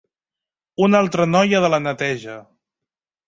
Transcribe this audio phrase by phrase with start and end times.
[0.85, 2.39] Una altra noia de la neteja.